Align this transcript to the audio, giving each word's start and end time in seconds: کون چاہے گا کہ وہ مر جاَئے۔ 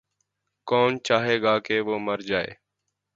کون 0.67 0.91
چاہے 1.07 1.35
گا 1.41 1.53
کہ 1.65 1.75
وہ 1.87 1.95
مر 2.05 2.19
جاَئے۔ 2.29 2.51